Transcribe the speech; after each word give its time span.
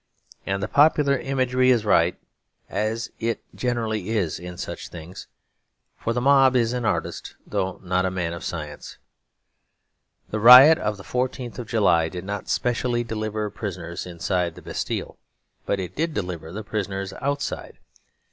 And 0.47 0.63
the 0.63 0.67
popular 0.67 1.15
imagery 1.19 1.69
is 1.69 1.85
right, 1.85 2.17
as 2.71 3.11
it 3.19 3.43
generally 3.53 4.09
is 4.09 4.39
in 4.39 4.57
such 4.57 4.87
things: 4.89 5.27
for 5.95 6.11
the 6.11 6.19
mob 6.19 6.55
is 6.55 6.73
an 6.73 6.85
artist, 6.85 7.35
though 7.45 7.79
not 7.83 8.07
a 8.07 8.09
man 8.09 8.33
of 8.33 8.43
science. 8.43 8.97
The 10.31 10.39
riot 10.39 10.79
of 10.79 10.97
the 10.97 11.03
14th 11.03 11.59
of 11.59 11.67
July 11.67 12.09
did 12.09 12.25
not 12.25 12.49
specially 12.49 13.03
deliver 13.03 13.51
prisoners 13.51 14.07
inside 14.07 14.55
the 14.55 14.63
Bastille, 14.63 15.19
but 15.67 15.79
it 15.79 15.95
did 15.95 16.15
deliver 16.15 16.51
the 16.51 16.63
prisoners 16.63 17.13
outside. 17.21 17.77